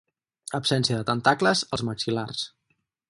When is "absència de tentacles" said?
0.59-1.61